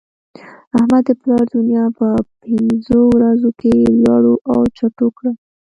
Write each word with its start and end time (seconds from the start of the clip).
احمد 0.77 1.03
د 1.07 1.09
پلا 1.21 1.39
دونيا 1.53 1.85
په 1.97 2.07
پنځو 2.43 2.99
ورځو 3.15 3.49
کې 3.59 3.73
لړو 4.07 4.35
او 4.51 4.59
چټو 4.77 5.07
کړه. 5.17 5.31